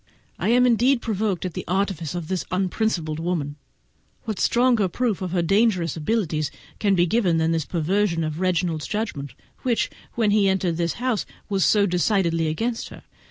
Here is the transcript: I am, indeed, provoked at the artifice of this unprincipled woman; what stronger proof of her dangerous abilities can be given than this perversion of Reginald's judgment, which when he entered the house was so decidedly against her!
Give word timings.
I 0.39 0.49
am, 0.49 0.65
indeed, 0.65 0.99
provoked 0.99 1.45
at 1.45 1.53
the 1.53 1.63
artifice 1.67 2.15
of 2.15 2.27
this 2.27 2.43
unprincipled 2.49 3.19
woman; 3.19 3.57
what 4.23 4.39
stronger 4.39 4.87
proof 4.87 5.21
of 5.21 5.29
her 5.29 5.43
dangerous 5.43 5.95
abilities 5.95 6.49
can 6.79 6.95
be 6.95 7.05
given 7.05 7.37
than 7.37 7.51
this 7.51 7.65
perversion 7.65 8.23
of 8.23 8.39
Reginald's 8.39 8.87
judgment, 8.87 9.35
which 9.61 9.91
when 10.15 10.31
he 10.31 10.49
entered 10.49 10.77
the 10.77 10.87
house 10.97 11.27
was 11.49 11.63
so 11.63 11.85
decidedly 11.85 12.47
against 12.47 12.89
her! 12.89 13.03